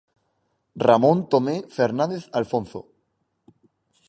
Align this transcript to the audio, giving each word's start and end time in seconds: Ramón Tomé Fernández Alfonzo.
Ramón 0.87 1.17
Tomé 1.31 1.55
Fernández 1.77 2.23
Alfonzo. 2.39 2.81